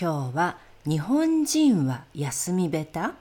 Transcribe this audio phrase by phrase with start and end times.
[0.00, 3.14] 今日は日本人は休みべた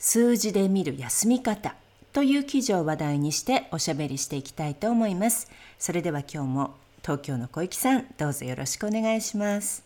[0.00, 1.76] 数字で見る休み方
[2.12, 5.48] という記事を話題にしておしゃべりしていきたいと思います。
[5.78, 9.84] それでは今日も東京の小池さんどうぞよろしくお願いします。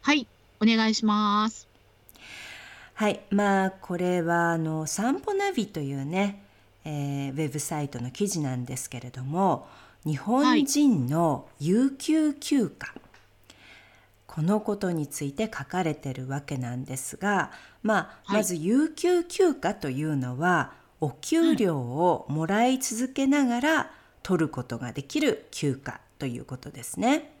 [0.00, 0.26] はい、
[0.62, 1.68] お願いします。
[2.94, 6.42] はい、まあこれはあの散歩ナビというね、
[6.86, 9.68] えー、ウェブサイトの記事なんですけれども
[10.06, 12.99] 日本人の有給休暇、はい
[14.30, 17.50] このことについて書かれてるわけなんですが、
[17.82, 23.90] まあ、まず有給休暇というのは、お給料をもらい続けながら
[24.22, 27.32] 取ることができる休暇ということですね。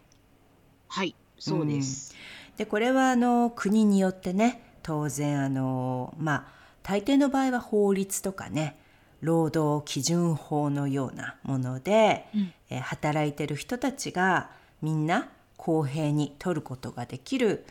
[0.88, 2.12] はい、そうです。
[2.50, 6.44] うん、でこれはあの国によってね当然あのまあ
[6.82, 8.80] 大抵の場合は法律とかね
[9.20, 14.50] 労働基準法のようなもので、うん、え働いてる人たちが
[14.82, 15.28] みんな
[15.60, 17.66] 公平に取ることができる、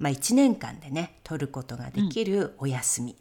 [0.00, 3.16] まあ、1年間でね取ることができるお休み、うん、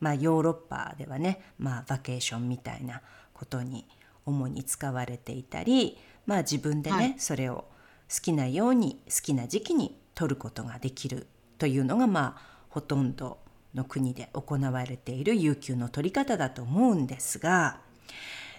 [0.00, 3.02] まあ、ヨーロッパではね、まあ、バケーションみたいな
[3.34, 3.86] ことに
[4.24, 7.66] 主に使われていたり、まあ、自分でね、はい、それを
[8.08, 11.26] 好きなように好きな時期に取ることができる
[11.58, 13.36] というのがまあほとんど
[13.74, 17.80] の国で行われている有給の取り方だと思うんですが、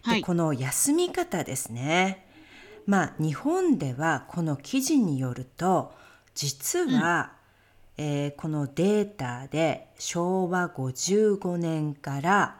[0.04, 2.30] はい、この休み方ですね
[2.86, 5.94] まあ日本ではこの記事によると
[6.36, 7.34] 実は、
[7.98, 12.58] うん、えー、このデータで昭和55年から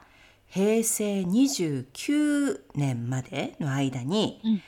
[0.48, 4.62] 平成29年までの間に、うん、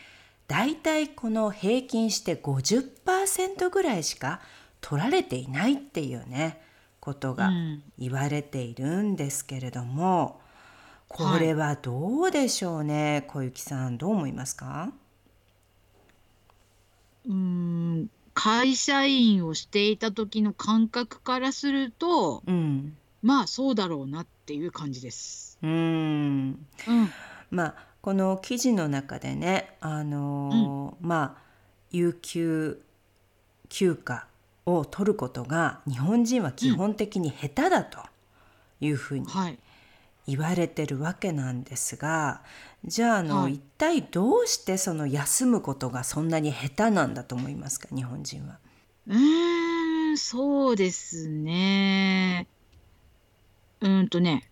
[0.47, 4.39] だいたいこの平均して50%ぐらいしか
[4.79, 6.61] 取られていないっていうね
[6.99, 7.51] ことが
[7.99, 10.39] 言われているんですけれども、
[11.09, 13.97] うん、これはどうでしょうね、はい、小雪さん。
[13.97, 14.93] どう思いますか？
[17.27, 25.57] うん会社員をしていた時の感覚からすると、うん、まあそうだろうなっていう感じです。
[25.61, 27.09] うん、うん、
[27.51, 31.41] まあこの記事の中でねあのーうん、まあ
[31.91, 32.81] 有給
[33.69, 34.27] 休暇
[34.65, 37.99] を取ることが日本人は基本的に下手だと
[38.81, 39.25] いうふうに
[40.27, 42.41] 言われてるわけなんですが、
[42.85, 48.59] じゃああの、はい、一体どうしてその休むことがそんなに下手なんだと思いますか日本人は。
[49.07, 52.47] うーんそうですね。
[53.81, 54.49] うんとね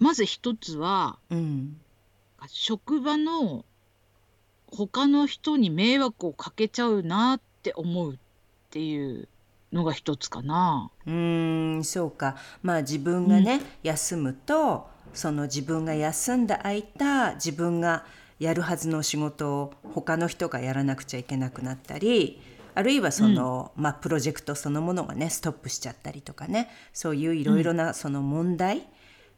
[0.00, 1.76] まず一つは、うん、
[2.48, 3.64] 職場の
[4.66, 8.16] 他の人に迷惑をかけちゃうなって思うっ
[8.70, 9.28] ていう
[9.72, 10.90] のが一つかな。
[11.06, 12.36] うんそうか。
[12.62, 18.04] まあ自分がね、うん、休むとその自分が休んだ間自分が
[18.38, 22.40] やるはずの仕事を他の人がやらなくちゃいけなくなったり
[22.74, 26.70] あるいはその、うん、まあ、プロジェクトそのものがねストップしちゃったりとかね。
[26.92, 28.86] そういういろいろなその問題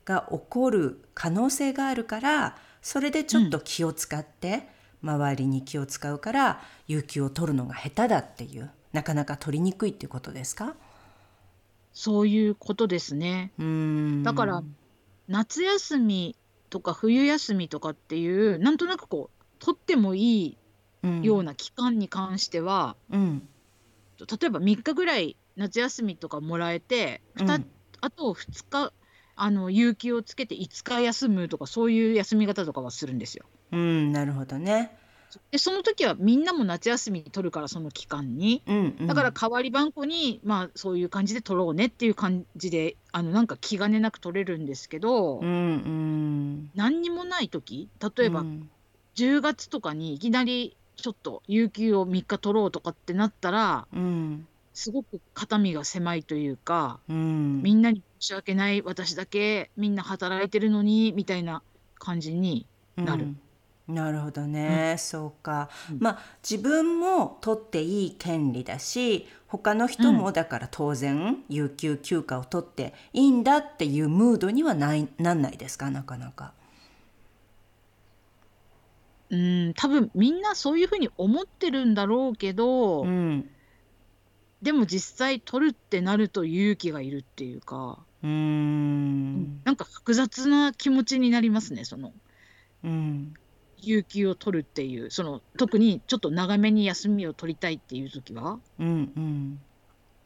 [0.04, 4.68] が起こる可能性があるからそれでちょっと気を使って、
[5.02, 10.74] 周りに気を使うから有給を取るのが下手だっていうなかなか取りにくいっていうことですか？
[11.92, 13.52] そういうことですね。
[14.22, 14.62] だから
[15.28, 16.36] 夏休み
[16.70, 20.56] とか冬休みとかっていうなんとなくこう取ってもいい
[21.22, 23.48] ような期間に関しては、うん、
[24.18, 27.60] 例えば3日ぐらい夏休みとかもらえて、うん、あ
[28.10, 28.92] と2日
[29.36, 33.44] あの有給をつけて5日休むとかそういう休み方とかはするんですよ。
[33.72, 34.96] うん、なるほどね。
[35.50, 48.44] でその時はみんなも夏休み取るからその期間に、うんうん、だから代わり番号にまあそういう感じで取ろうねっていう感じであのなんか気兼ねなく取れるんですけど、うんうん、何にもない時例えば、
[49.16, 61.62] 10月とかにいきなりちょっと有給を3日取ろうとかってなったら、うん、すごく肩身が狭いというか、うん、みんなに申し訳ない私だけみんな働いてるのにみたいな
[61.98, 62.66] 感じに
[62.96, 63.34] なる。
[63.86, 75.90] なるほどね、うん、そうか、うん、まあ自分も取っていい権利だし他の人もだから当然有給休暇を取っていいんだっていうムードにはないなんないですか？
[75.90, 76.54] なかなか。
[79.30, 83.48] うん多分みんなそういうふうに思ってるんだろうけど、うん、
[84.62, 92.12] でも実際取るってなると勇気がいるっていうかうんなんか複雑な気持ちになりますねその、
[92.84, 93.34] うん、
[93.86, 98.58] 有給を取るっていうその特にちょっと長めに休みを取りたいっていう時は？
[98.78, 99.60] うんうん。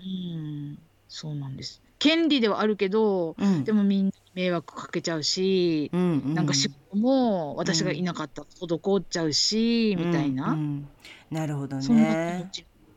[0.00, 0.78] うん
[1.08, 1.82] そうなんです。
[1.98, 10.88] 権利ではあるけど、うん、でもみんな迷惑かけちゃうし、うんうん、なんか仕事も私がいなかったら滞っちゃうし、うん、みたいな、うんうん、
[11.30, 12.50] なるほどね。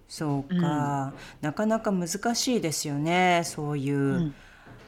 [0.07, 3.43] そうか、なかなか難しいですよね。
[3.45, 4.33] そういう、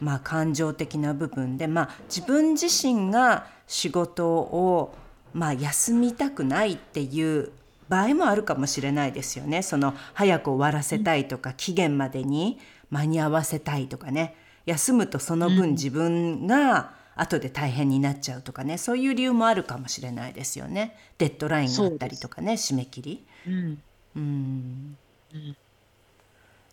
[0.02, 1.66] まあ感情的な部分で。
[1.66, 4.94] まあ自分自身が仕事を
[5.34, 7.52] まあ休みたくないっていう
[7.90, 9.62] 場合もあるかもしれないですよね。
[9.62, 12.60] その早く終わらせたいとか、期限までに
[12.90, 14.36] 間に合わせたいとかね。
[14.66, 18.78] 休むとその分自分が後で大変になっちゃうとかね。
[18.78, 20.98] そういう理由もあるかもしれないですよね。
[21.18, 23.26] デッドラインがあったりとかね締め切り。
[23.48, 23.82] うん、
[24.16, 24.98] うん。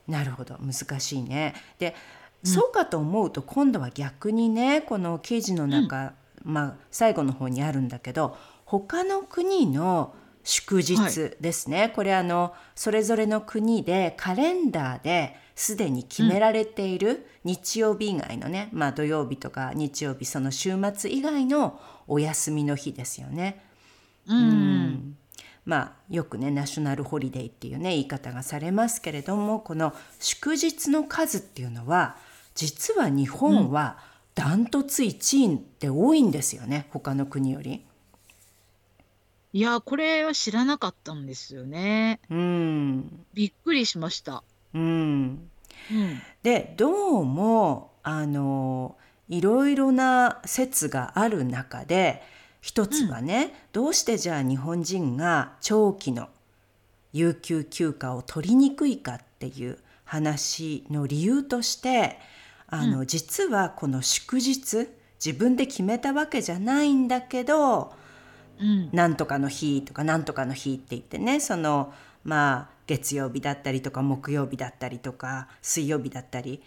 [0.06, 0.56] なるほど。
[0.58, 1.54] 難しいね。
[1.78, 1.94] で、
[2.44, 6.10] うん、そうかと思うと今度は逆にねこの記事の中、うん、
[6.42, 23.62] まあ最後の方にあるんだけど他の国の祝日ですね、はい、これあのそれぞれの国でカレンダーですでに決められている日曜日以外のね、うん、まあ土曜日とか日曜日その週末以外のお休みの日ですよね。
[24.26, 25.16] うん、うん。
[25.66, 32.16] まあよくねナショナルホリデーっていうね言い方がされますけれどもこの祝日の数っていうのは
[32.54, 33.98] 実は日本は
[34.34, 37.84] ダントツ1位って多いんですよね他の国より。
[39.52, 42.20] いや、これは知らなかったんですよね。
[42.30, 43.24] うん。
[43.34, 44.44] びっくりしました。
[44.74, 45.50] うん。
[45.90, 46.22] うん。
[46.42, 48.96] でどうもあの
[49.28, 52.22] いろいろな説がある中で
[52.60, 56.28] 一つはね、どうしてじゃあ日本人が長期の
[57.12, 62.18] 有給休暇を取りにくいかっていう話の理由として
[62.70, 64.88] あの、実はこの祝日
[65.24, 67.92] 自分で決めたわけじゃないんだけど
[68.60, 71.92] うん、なんとかの日とかなんとかの日って言ってねその
[72.24, 76.62] まあ月曜日だったりとか木曜日だったりとか水曜日だったり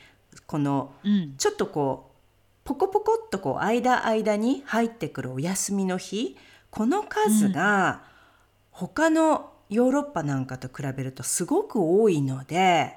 [0.48, 0.94] この、
[1.38, 6.38] ちょっとこうポコポコっとこう間間に入ってくるお休みの日
[6.72, 8.04] この数が
[8.72, 12.96] 他のヨーロッパなんかと比べるとすごく多いので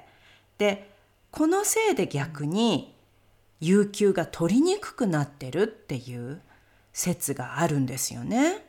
[0.57, 0.89] で
[1.29, 2.95] このせいで逆に
[3.59, 6.41] 有給が取りにくくなってるっていう
[6.93, 8.65] 説があるんですよね。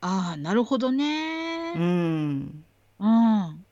[0.00, 1.74] ああ、なるほどね。
[1.76, 2.64] うん。
[2.98, 3.64] うん。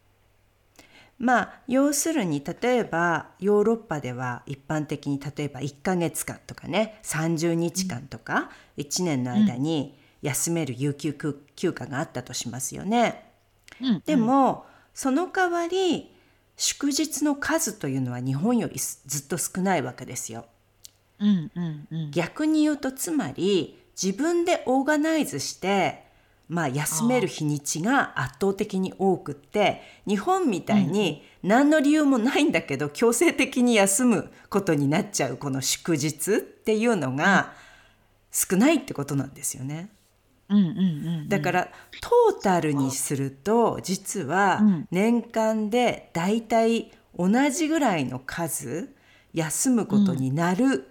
[1.20, 11.12] まあ要するに例えばヨーロッパでは一般的に例えば1ヶ月間とかね30日間とか1年の間に休める有給
[11.56, 13.30] 休暇があったとしますよね。
[13.82, 16.10] うんでもその代わり
[16.62, 20.44] 祝日の数というのは日本よりずっと少ないわけですよ。
[21.18, 22.10] うんうんうん。
[22.10, 26.04] 逆に言うとつまり自分でオーガナイズして
[26.50, 37.52] まあ、休める日にちが圧倒的に多くって日本みたいに何の理由もないんだけど、強制的に休むことになっちゃうこの祝日っていうのが
[38.32, 39.90] 少ないってことなんですよね。
[41.28, 41.68] だから
[42.00, 48.92] トータルにすると実は年間でだいたい同じぐらいの数
[49.32, 50.88] 休むことになる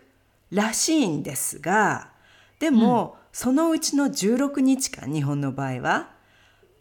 [0.51, 2.11] らしいんですが
[2.59, 6.09] でも、そのうちの16日間日本の場合は、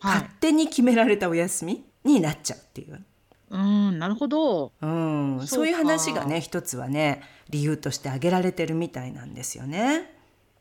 [0.01, 3.05] はい、勝手に決められたお休みになっちゃうっていう。
[3.51, 10.15] うんなるほど、うん、そういう話がね一つはね理由として挙げられてるみたいなんですよね。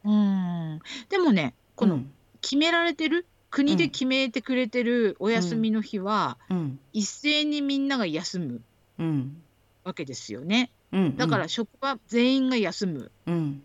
[0.06, 0.80] うん。
[1.10, 2.02] でもねこの
[2.42, 8.62] 決められてる、国で決めてくれてるお休みの日は、うん、一斉にみんなが休む
[9.84, 10.72] わけですよね。
[10.92, 13.12] うん、だから職場全員が休む。
[13.28, 13.62] うん、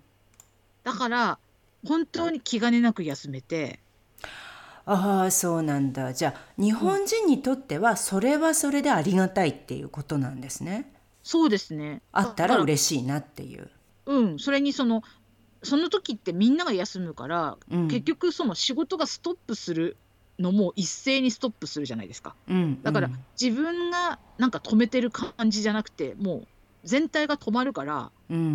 [0.85, 1.39] だから
[1.87, 3.81] 本当に気兼ねなく休めて。
[4.85, 6.13] ああそうなんだ。
[6.13, 10.93] じゃあ日本人にとってはそれはそれでありがたいっていうことなんですね。
[11.23, 12.03] そうですね。
[12.13, 13.71] あったら嬉しいなっていう。
[14.05, 14.39] うん。
[14.39, 15.03] それにその
[15.63, 19.97] その時ってみんなが休むから、うん、結局その仕事がストップする
[20.39, 22.57] のも一斉にストップするじゃないですか、うん。
[22.57, 26.47] うん、だから自分がなんか止めてる感じじゃなくてもう
[26.85, 28.11] 全体が止まるから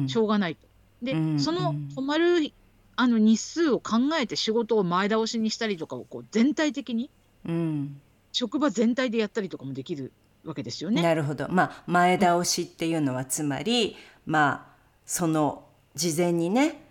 [0.07, 0.67] しょうがないと。
[1.01, 2.51] で、うんうん、その止まる
[2.95, 7.11] あの日数を考えて仕事を前倒しにしたりとかをこう全体的に、
[7.45, 10.11] うん、職場全体でやったりとかもできる
[10.43, 11.03] わけですよね。
[11.03, 11.47] なるほど。
[11.49, 13.95] まあ前倒しっていうのはつまり、
[14.25, 15.63] まあその
[15.95, 16.87] 事前にね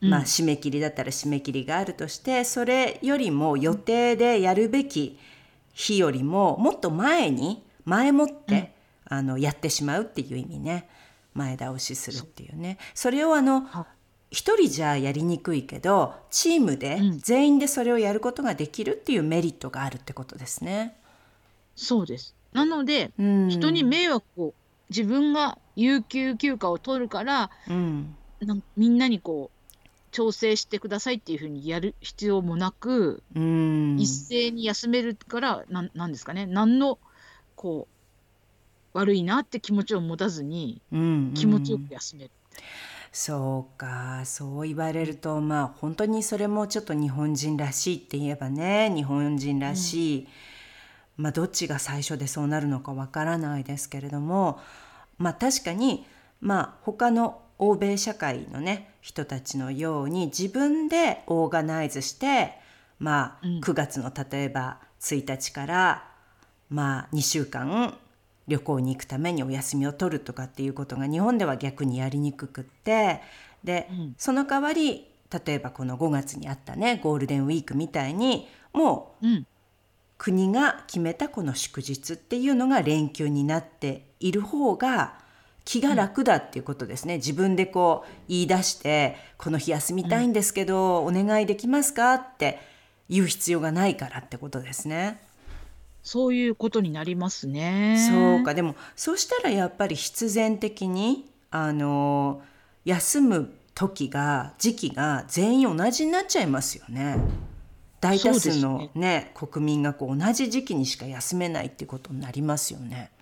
[0.00, 5.18] まあ、締め切りだったら締め切りがあるとしてそれよりも予定でやるべき
[5.74, 8.72] 日よりももっと前に前もって、
[9.10, 10.88] うん、あのやってしまうっていう意味ね。
[11.34, 12.78] 前倒しするっていうね。
[12.94, 13.68] それをあの
[14.30, 20.96] 一人じゃやりにくいけどチームで全員でそれをやることができるっていうメリットがあるってことですね。
[21.76, 22.34] そうです。
[22.52, 24.54] なので、うん、人に迷惑を
[24.88, 28.14] 自分が有給休暇を取るから、うん、
[28.76, 29.59] みんなにこう
[30.10, 36.46] 調整してくださいっていうふうにやる必要もなく、うん、一斉に休めるからななんですかね。
[36.46, 36.98] 何の
[37.54, 37.86] こ
[38.94, 42.30] う悪いなって気持ちを持たずに、うんうん、気持ちよく休める。
[43.12, 44.22] そうか。
[44.24, 50.28] そう言われるとまあ本当にそれもちょっと日本人らしいって言えばね日本人らしい、
[51.18, 54.60] うん、まあどっちが最初でそうなるのかわからないですけれども
[55.18, 56.06] まあ確かに
[56.40, 62.54] まあ他の欧米社会のね人たちのように自分でオーガナイズして
[62.98, 66.08] まあ9月の例えば1日から
[66.70, 67.96] まあ2週間
[68.48, 73.20] 旅行に行くためにお休みを取るとかっていうことが日本では逆にやりにくくって
[73.62, 79.26] で、うん、その代わり例えばこの5月にあったねゴールデンウィークみたいにもう、
[80.16, 85.19] 国が決めたこの祝日っていうのが連休になっている方が
[85.70, 92.58] 気が楽だっていうことですね、うん、自分でこう言い出して「この日休みたいんですけど、うん、お願いできますか?」って
[93.08, 95.22] 言う必要がないからってことですね。
[96.02, 98.04] そういうことになりますね。
[98.10, 102.42] そうかでもそうしたらやっぱり必然的にあの
[102.84, 107.16] 休む時が時期が全員同じになっちゃいますよね。
[108.00, 113.12] 大多数のね、ね、国民がこう同じ時期にしか休めないっていうことになりますよね。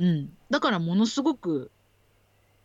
[0.00, 1.70] うん、だからものすごく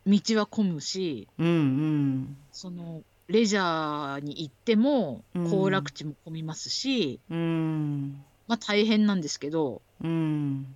[0.06, 10.66] 道は混むし、うんうん、そのレジャーに行っても行楽地も混みますし、うん、まあ大変なんですけど、うん、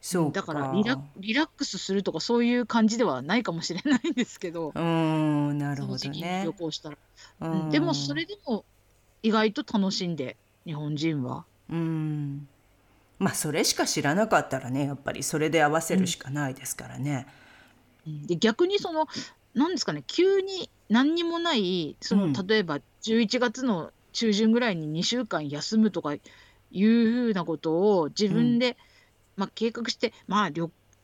[0.00, 6.42] そうだからリラリラックスするとかそういう感じではないかもしれないんですけど、うん、なるほどね。
[6.44, 6.96] 旅行したら、
[7.40, 8.64] うん、でもそれでも
[9.24, 11.44] 意外と楽しんで日本人は。
[11.70, 12.48] うん
[13.18, 17.26] まあそれしか知らなかったらねやっぱりそれで合わせるしかないですからね。
[18.06, 19.06] うん、で逆にその
[19.54, 26.20] 何ですかね急に何にもないその、例えば11月の中旬ぐらいに2週間休むとかい
[26.84, 28.74] うふうなことを自分で、うん、
[29.36, 30.50] まあ、計画してまあ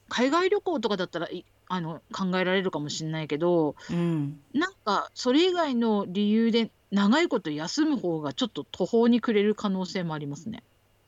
[0.09, 1.28] 海外旅行とかだったら
[1.68, 10.62] あの考えられるかもしれないけど、うん、なんかそれ以外の理由で長いこと休む方がちょっと途方に暮れる可能性もありますね。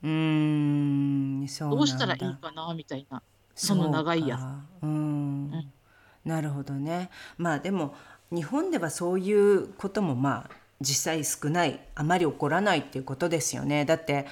[0.07, 3.21] うんそうどうしたらいいかなみたいな。
[3.57, 4.39] その長いや。
[4.81, 4.93] うん、う
[5.57, 5.73] ん、
[6.25, 7.11] なるほどね。
[7.39, 7.95] まあでも
[8.31, 13.85] 日本ではそういうこともまあ実際少ないあまり起こらないっていうことですよね。
[13.85, 14.27] だって、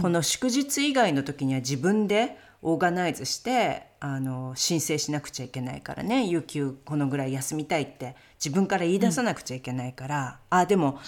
[0.00, 6.26] この祝日以外の時には自分でオーガナイズしてあの申請しなくちゃいけないからね。
[6.26, 11.00] 有給このぐらい休みたいって自分から言い出さなくちゃいけないから、うん、あでも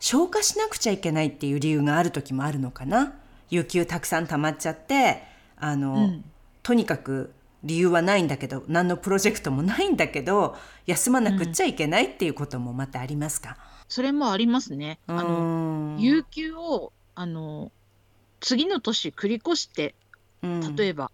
[0.00, 3.14] 消化しなくちゃいけないっていう理由がある時もあるのかな。
[3.50, 5.22] 有給たくさん溜まっちゃって
[5.56, 6.24] あの、うん、
[6.62, 7.32] とにかく
[7.64, 13.56] 理由はないんだけど何のプロジェクトもないんだけど休まなくっちゃいけないっていうこともまたありますか、うん、
[13.88, 14.98] それもありますね。
[15.06, 17.72] あの有給をあの
[18.40, 19.96] 次の年繰り越して、
[20.76, 21.10] 例えば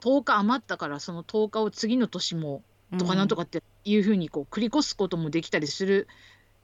[0.00, 2.62] 10日余ったからその10日を次の年も
[2.98, 6.08] とかなんとかっていうふうにこう繰り越すこともできたりする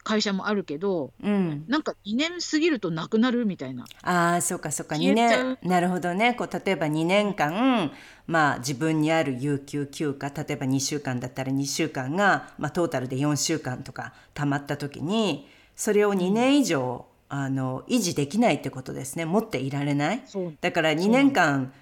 [0.04, 3.84] 会社もあるけど、うん、なんか2年過ぎるとなくなるみたいな。
[4.02, 4.96] ああそうかそうか。
[4.96, 6.34] 2年なるほどね。
[6.34, 7.92] こう例えば2年間、
[8.26, 19.24] まあ、自分にある有給休暇例えば2週間だったら2週間が、まあ、トータルで4週間とかたまった時にそれを2年以上、うん、あの維持できないってことですね。
[19.24, 20.24] 持っていられない。
[20.60, 21.72] だから2年間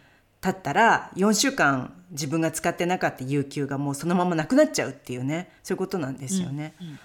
[0.43, 5.51] 経ったら4週間自分が使ってなかった有給がもうそのままなくなっちゃうっていうね。
[5.63, 6.75] そういうことなんですよね。
[6.81, 6.99] うんうん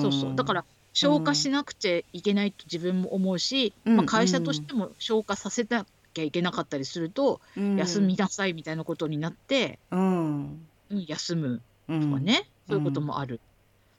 [0.00, 0.34] そうそう。
[0.34, 13.40] だから消化しなくちゃいけないと自分も思うし、うん、まあ、会社としても消化させなきゃいけなかったりすると、うん、休みなさいみたいなことになって、うん、休むとかね、そういうこともある。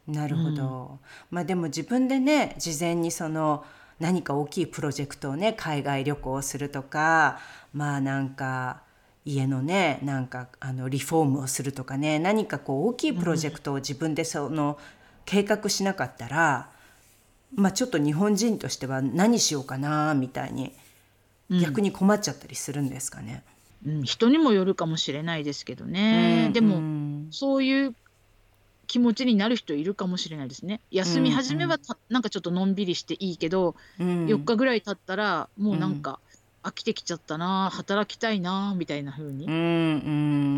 [0.07, 3.63] なるほど、まあでも自分でね事前にその
[4.00, 7.39] 何か大きいプロジェクトをね海外旅行するとか
[7.71, 8.81] まあなんか
[9.25, 14.79] 家のねなんかあのリフォームをするとかね何かこう大きいプロジェクトを自分でその、
[15.31, 16.69] 計画しなかったら、
[17.55, 20.73] まあ、ちょっと日本人としては何しようかなみたいに
[21.61, 23.43] 逆に困っちゃったりするんですかね。
[23.88, 27.95] うん、人にもよるかもしれないですけどね、うん、でも、うん、そういう
[28.88, 30.81] 気持ちになる人いるかもしれないですね。
[30.91, 36.19] 休み始めはた、なんかちょっとのんびりしていいけど、うん、4日ぐらい経ったらもうなんか、
[36.61, 39.45] 飽きてきちゃったな働きたいなみたいな風に。
[39.45, 39.55] うんう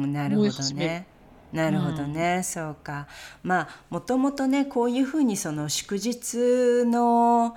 [0.07, 0.13] ん。
[0.13, 1.07] なるほどね。
[1.53, 3.07] なるほどね、うん、そうか。
[3.43, 7.55] まあもともとねこういうふうにその祝日の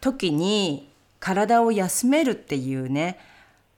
[0.00, 3.18] 時に体を休めるっていうね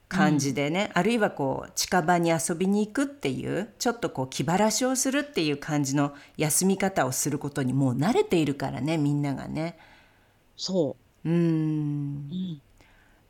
[0.07, 9.77] 感じでね、うん、あるいはこう近場に遊びに行くっていうちょっとこう気晴らしをするっていう感じの休み方をすることにもう慣れているからねみんながね。
[10.55, 10.95] そ
[11.25, 11.29] う。
[11.29, 11.37] うん、う
[12.35, 12.61] ん、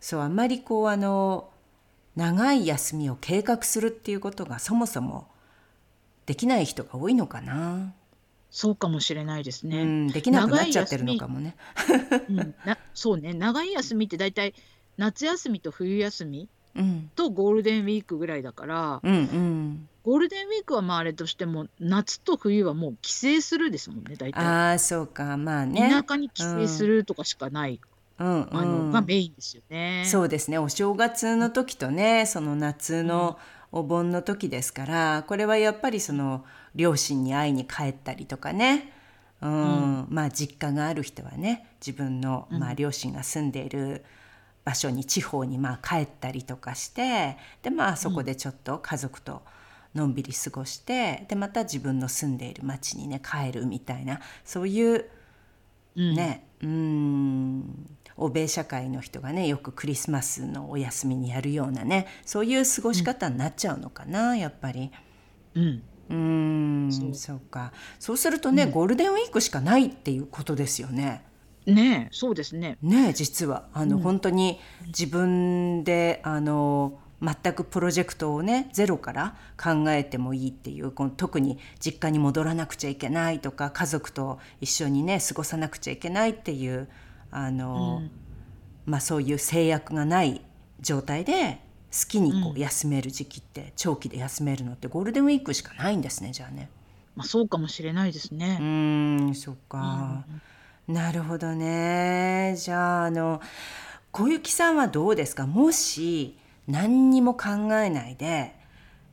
[0.01, 1.49] そうあんまりこうあの
[2.15, 5.27] 長い休みを計画するっていうことがそもそも
[6.25, 7.93] できない人が多いのかな。
[8.51, 9.81] そうかもしれないですね。
[9.81, 11.55] うん、できなくなっちゃってるのかもね。
[12.29, 14.53] うん、なそうね長い休みって大体
[14.97, 16.47] 夏休みと冬休み
[17.15, 24.43] とゴールデンウィークぐらいだから、うんうん、ゴールデンウィークはまああれとしても夏と冬はもう帰省するですもんね大体。
[24.43, 25.89] ああそうかまあね。
[25.89, 27.81] 田舎に帰省するとかしかない
[28.17, 30.03] うんうん、あのがメインですよね。
[30.05, 33.37] そうですねお正月の時とねその夏の
[33.75, 38.93] お盆の時ですから、これはやっぱりその両親に会いに帰ったりとかね、
[39.41, 39.53] うん、う
[40.03, 44.05] ん、まあ実家がある人はね自分の、まあ、両親が住んでいる
[44.63, 49.41] 場所に地方にまあ帰ったりとかしてでまあそこでちょっと家族と
[49.93, 55.05] のんびり過ごしてでまた自分の住んでいる町にね帰るみたいなそういう
[55.95, 64.91] ね、うん、うん欧米社会の人がねよくクリスマスのお休みにやるようなねそういう過ごし方になっちゃうのかな、うん、やっぱり。
[65.55, 65.83] うん。
[66.07, 67.39] うんそう。
[67.39, 67.73] か。
[67.99, 71.23] そうするとね、うん、ゴールデンウィークしかないっていうことですよね。
[71.65, 72.77] ねそうですね。
[72.81, 73.67] ね実は。
[73.73, 86.87] あの、うん、本当に自分であの全くプロジェクトをねゼロから考えてもいいっていうこの特に実家に戻らなくちゃいけないとか家族と一緒にね過ごさなくちゃいけないっていう
[87.31, 88.11] あの、うん、
[88.85, 90.41] まあ、そういう制約がない
[90.79, 91.59] 状態で
[91.91, 96.69] 好きにこう休める時期って、うん、長期で休めるのってゴールデンウィークしかないんですねじゃあね。
[97.15, 98.57] まあ、そうかもしれないですね。
[98.59, 100.25] うんそっか、
[100.87, 102.55] うん、なるほどね。
[102.57, 103.41] じゃああの
[104.11, 105.47] 小雪さんはどうですか？
[105.47, 108.55] もし何にも考えないで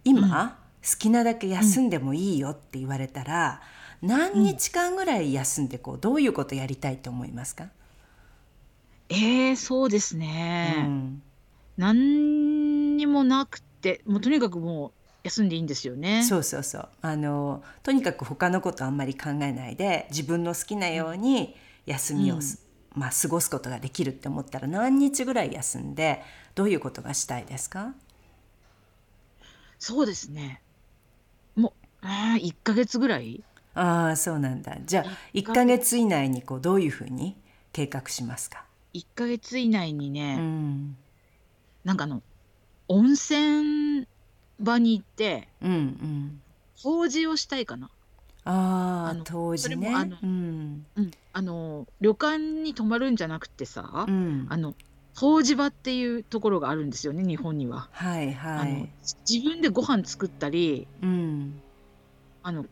[0.04, 3.60] 今、好きなだけ休んでもいいよって言われたら、
[4.00, 7.68] 何日間ぐらい休んでこうどういうことやりたいと思いますか、
[9.12, 10.74] ええ、そうですね。
[10.78, 11.22] うん。
[11.76, 14.92] 何にもなくて、もうとにかくもう
[15.24, 16.22] 休んでいいんですよね。
[16.24, 16.88] そうそうそう。
[17.00, 21.54] あのとにかく他のことあんまり考えないで自分の好きなように
[21.86, 22.42] 休みを、うん、
[22.94, 26.22] まあ、過ごすことができるって思ったら何日ぐらい休んで
[26.54, 27.94] どういうことがしたいですか？
[29.78, 30.60] そうですね。
[31.56, 31.72] も
[32.02, 33.42] う、あ1ヶ月ぐらい？
[33.74, 34.76] ああそうなんだ。
[34.84, 37.36] じゃあ1ヶ月以内にこうどういうふうに
[37.72, 38.64] 計画しますか？
[38.94, 40.96] 1ヶ月以内にね、うん、
[41.84, 42.22] なんかあの
[42.88, 44.06] 温泉
[44.60, 46.42] 場に行って、うんうん、
[46.76, 47.90] 掃除をしたいかな。
[48.44, 49.94] ああ当時ね。
[49.94, 54.74] あの、うん、うん、あの旅館に泊まるんじゃなくてさ、うん、あの
[55.14, 57.88] 掃除場っていうところがあるんですよね日本には。
[57.92, 58.88] はいはい。
[59.28, 61.60] 自分でご飯作ったり、うん、
[62.42, 62.66] あの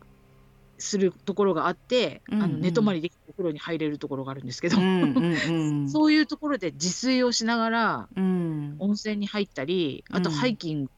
[0.79, 10.91] するところがあって、うんうん、あの寝泊まりでき風呂に入れるところがあるんですけど、うんうんうん、そういうところで自炊をしながら、うん、温泉に入ったりあとハイキング、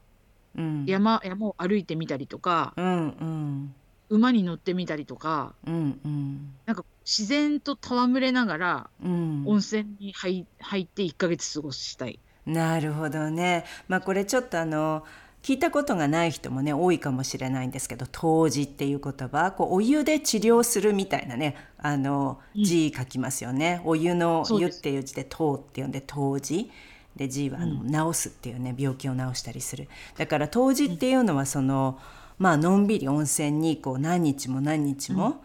[0.57, 3.75] うん、山山を歩いてみたりとか、うんうん、
[4.09, 12.19] 馬に乗ってみたりとか、うんうん、なんか自然と戯れながら、温泉に入入って1ヶ月過ごしたい。
[12.45, 13.65] なるほどね。
[13.87, 15.03] まあこれちょっとあの
[15.43, 18.05] 聞いたことがない人もね多いかもしれないんですけど
[18.45, 26.71] 「湯治」っていう言葉こうお湯で治療するみたいなねあの字書きますよね、うん、お湯の「湯」っていう字で「湯」って呼んで「湯治」
[27.15, 29.87] で字はあの、治すっていうね病気を治したりする。
[30.17, 31.99] だから湯治っていうのはその、
[32.39, 35.43] まあのんびり温泉にこう何日も何日も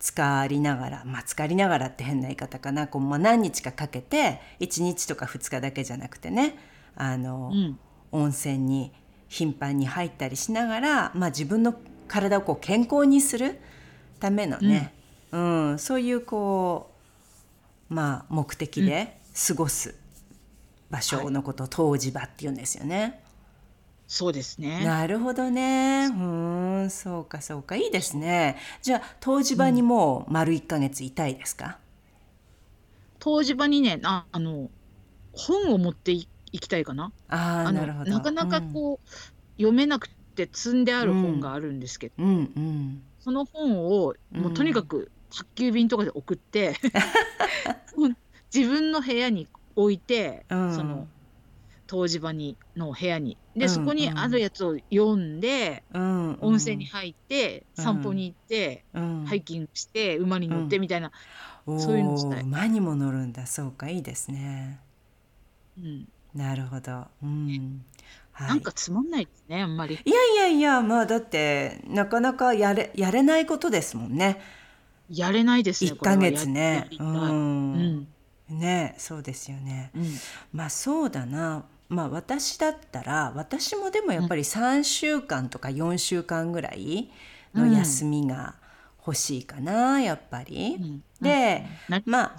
[0.00, 2.86] 浸かりながら、まあ浸かりながらって変な言い方かな。
[2.88, 6.56] こう、まあ、何日かかけて1日とか2日だけじゃなくてね
[6.96, 7.78] あの、うん、
[8.12, 8.92] 温泉に
[9.30, 11.72] 頻繁に入ったりしながら、まあ、自分の
[12.08, 13.60] 体をこう健康にする
[14.18, 14.92] ためのね、
[15.30, 16.90] うん、うん、そういうこ
[17.88, 19.94] う、まあ、目的で過ごす
[20.90, 23.22] 場所のことを湯治場っていうんですよね。
[24.08, 24.84] そうですね。
[24.84, 26.06] なるほどね。
[26.06, 26.10] う
[26.86, 28.56] ん、そうかそうかいいですね。
[28.82, 31.78] じゃあ湯治場にもう丸一ヶ月いたいですか？
[33.24, 34.68] 湯治場にね、あ、あの
[35.32, 37.12] 本を持ってい行きたいかな。
[37.28, 38.10] ああ、なるほど。
[38.10, 39.08] なかなかこう、
[39.56, 42.28] 読めなくて積んである本があるんですけど、うん。
[42.28, 43.02] うん。
[43.20, 46.74] その本をもうとにかく宅急便とかで送って
[48.54, 51.06] 自分の部屋に置いて、その
[51.92, 53.36] 湯治場にの部屋に。
[53.54, 55.82] で、そこにあるやつを読んで、
[56.40, 58.84] 温泉に入って散歩に行って、
[59.26, 61.12] ハイキングして馬に乗ってみたいな、
[61.66, 62.42] そういうのしたい。
[62.42, 63.46] 馬にも乗るんだ。
[63.46, 64.80] そうかいいですね。
[65.78, 67.06] うんなるほど。
[67.22, 67.84] うん。
[68.32, 69.98] はい、なんかつまんないですねあんまり。
[70.04, 74.40] いやいやいやまあだってなかなかやれやれないことですもんね。
[75.10, 76.88] やれないですね1ヶ月ね。
[76.98, 78.08] うん、
[78.48, 78.58] うん。
[78.58, 80.06] ねそうですよね、うん、
[80.52, 81.64] まあそうだな。
[81.88, 87.10] まあ私だったら私もでもやっぱり3週間とか4週間ぐらい
[87.54, 88.54] の休みが
[89.06, 90.76] 欲しいかなやっぱり。
[90.80, 91.66] うん、で、
[92.06, 92.36] まあ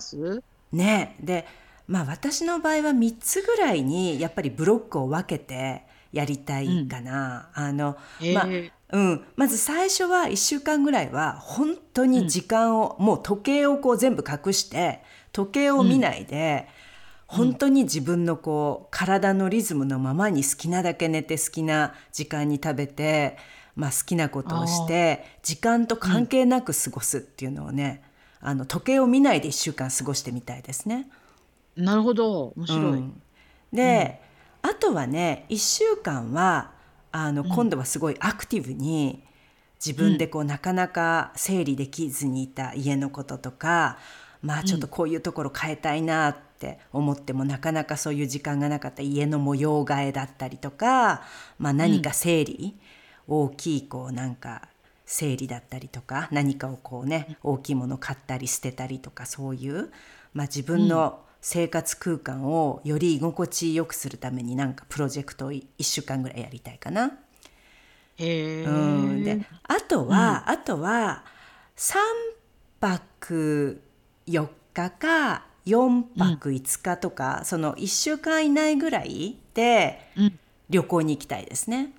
[0.72, 1.46] ねで
[1.88, 7.50] まあ私の場合は3つぐらいにやっぱりブロックを分けてやりたいかな。
[7.56, 7.98] うん、あの、
[8.34, 8.48] まあ
[8.92, 16.68] うん、まず最初は1週間ぐらいは本当に時間を、もう時計をこう全部隠して時計を見ないで、
[17.26, 23.38] 本当に自分のこう体のリズムのままに好きなだけ寝て好きな時間に食べて、
[23.74, 28.04] まあ、好きなことをして時間と関係なく過ごすっていうのをね、
[28.42, 31.10] うん、あの時計を見ないで1週間過ごしてみたいですね。
[31.76, 32.54] なるほど。
[32.58, 32.82] 面白い。
[32.82, 33.22] うん、
[33.72, 34.22] で、
[34.64, 36.72] うん、あとはね1週間は
[37.12, 39.24] あの今度はすごいアクティブに
[39.84, 43.98] 自分でこう、なかなか整理できずにいた家のこととか
[44.42, 51.24] まあちょっとこういうところ変えたいなって思っても、なかなかそういう時間がなかった家の模様替えだったりとか、
[51.58, 52.78] まあ、何か整理、
[53.28, 54.68] 大きいこうなんか
[55.06, 59.92] 整理だったりとか何かをこうね大きいもの買ったり捨てたりとかそういう、
[60.34, 67.18] まあ、自分の生活空間をより居心地よくするためになんかプロジェクトを1週間ぐらいやりたいかな。
[68.18, 71.24] へうん、であとは、うん、あとは
[71.76, 71.98] 3
[72.80, 73.82] 泊
[74.28, 80.00] 4日か4泊5日とか、うん、その1週間以内ぐらいで
[80.70, 81.94] 旅行に行きたいですね。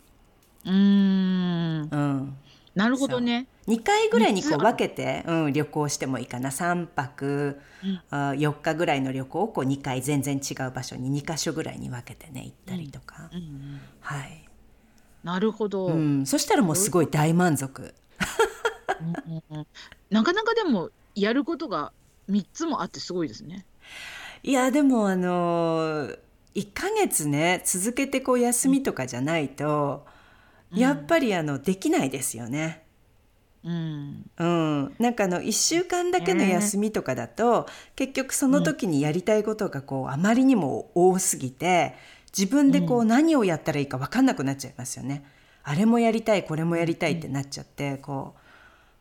[0.65, 2.37] うん、うん、
[2.75, 3.47] なるほどね。
[3.69, 6.51] 2回ぐらいにこう分けて、うん、旅行してもいいかな。
[6.51, 13.39] 3泊、うん、4日ぐらいの旅行をこう2回全然違う場所に2か所ぐらいに分けてね行ったりとか、うん。
[13.39, 14.49] うん、はい。
[15.23, 17.95] なるほど、うん、そしたらもうすごい大満足。
[20.11, 21.93] なかなかでもやることが
[22.29, 23.65] 3つもあってすごいですね。
[24.43, 26.09] いやでもあの
[26.55, 30.12] 1ヶ月ね続けてこう休みとかじゃないと、うん、
[30.75, 32.85] やっぱりあのできないですよね。
[33.65, 41.95] うん、うん、なんかあの1週間だけの休みとかだと、えー、結局その時にやりたいことがこうあまりにも多すぎて
[42.37, 45.25] 自分でこう何をやったらいいか分かんなくなっちゃいますよね。
[45.63, 48.43] あれもやりたいこれもやりたいってなっちゃってこう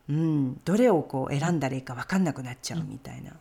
[0.10, 3.32] うん、どれをこう選んだらいいか分かんなくなっちゃうみたいな。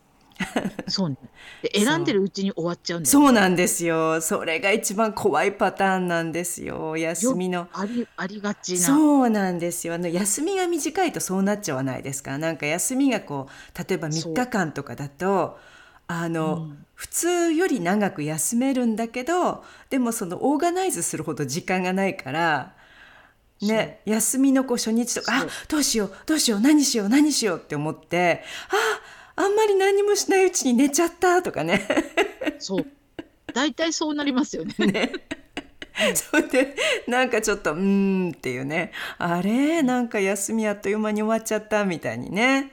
[0.89, 1.17] そうね。
[1.63, 4.21] で選んでるうちに終わっちゃうんだよ、ね、そうなんですよ。
[4.21, 6.97] それが一番怖いパターンなんですよ。
[6.97, 7.69] 休みの。
[7.73, 8.79] ありありがちな。
[8.81, 9.95] そうなんですよ。
[9.95, 12.39] あの休みが短いとそうなっちゃわないですか？
[12.39, 15.59] なんか休みがこう例えば3日間とかだと。
[16.13, 22.75] あの、うん、普通より長く休めるんだけどでもそのオーガナイズするほど時間がないから
[23.63, 29.00] ね、休みのこう初日とか、あ、どうしよう、どうしよう、何しよう、何しようって思って、あ、
[29.43, 31.87] あんまり何もしないうちに寝ちゃったとかね。
[32.59, 32.87] そう。
[33.55, 34.75] 大体そうなりますよね。
[34.87, 35.13] ね
[36.15, 36.77] それで
[37.07, 39.83] なんかちょっとうーんっていうねあれ？
[39.83, 42.71] なんか休みあっという間に終わっちゃったみたいにね。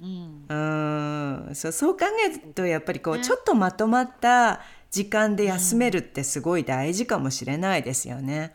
[0.00, 8.52] うん、うんそうそう考えるとやっぱりこう、ね、ちょっとまとまった時間で休めるってすごい大事かもしれないですよね。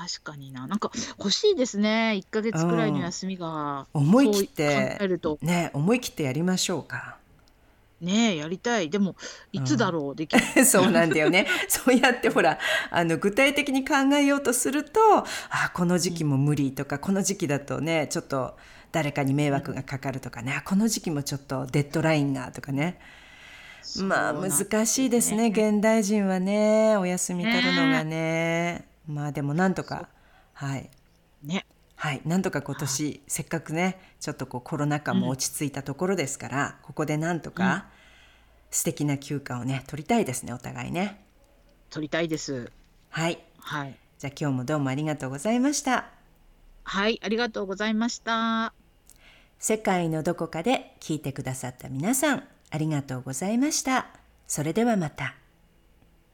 [0.00, 0.66] 確かにな。
[0.66, 2.18] なんか欲しいですね。
[2.24, 3.86] 1ヶ月くらいの休みが。
[3.92, 5.38] 思い切って考えると。
[5.42, 7.18] ね、思い切ってやりましょうか。
[8.00, 8.88] ねえ、やりたい。
[8.88, 9.14] でも、
[9.52, 10.42] いつだろう、できる。
[10.64, 11.46] そうなんだよね。
[11.68, 12.58] そうやってほら、
[12.90, 15.00] あの具体的に考えようとすると、
[15.50, 18.56] あこの時期も無理とか、この時期だとね、ちょっと
[18.92, 22.98] 誰かに迷惑がかかるとかね、あこの時期もちょっとデッドラインがとかね。
[23.98, 28.89] まあ難しいですね、現代人はね、お休み取るのがね。
[29.10, 30.08] まあでもなんとか
[30.54, 30.90] はい。
[31.42, 31.64] ね。
[31.96, 32.20] はい。
[32.24, 37.86] なんとか今年せっかくねちょっとこうコロナ禍も落ち着いたところですから、ここでなんとか
[38.70, 41.24] 素敵な休暇をね取りたいですねお互いね。
[41.88, 42.70] 取りたいです。
[43.08, 43.38] はい。
[43.58, 43.96] はい。
[44.18, 46.10] じゃあ今日もどうもありがとうございました。
[46.84, 48.74] はいありがとうございました。
[49.58, 54.08] 世界のどこかで聞いてくださった皆さんありがとうございました。
[54.46, 55.34] それではまた